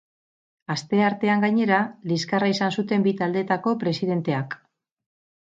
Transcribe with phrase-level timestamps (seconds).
[0.75, 4.61] Asteartean, gainera, liskarra izan zuten bi taldeetako presidenteak.